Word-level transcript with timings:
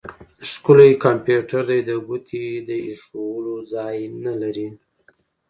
ښکلی 0.49 0.91
کمپيوټر 1.03 1.63
دی؛ 1.69 1.79
د 1.89 1.91
ګوتې 2.07 2.45
د 2.67 2.69
اېښول 2.87 3.45
ځای 3.73 3.97
نه 4.25 4.33
لري. 4.41 4.67